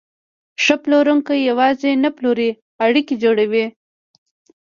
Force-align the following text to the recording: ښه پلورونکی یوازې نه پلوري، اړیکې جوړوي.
ښه 0.63 0.75
پلورونکی 0.83 1.39
یوازې 1.49 1.91
نه 2.03 2.09
پلوري، 2.15 2.49
اړیکې 2.85 3.15
جوړوي. 3.23 3.65